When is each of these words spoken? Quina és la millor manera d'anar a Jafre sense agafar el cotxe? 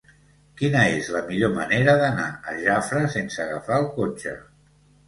Quina 0.61 0.85
és 0.93 1.09
la 1.17 1.21
millor 1.27 1.53
manera 1.59 1.95
d'anar 2.01 2.27
a 2.55 2.59
Jafre 2.65 3.05
sense 3.19 3.47
agafar 3.47 3.83
el 3.85 3.91
cotxe? 4.01 4.39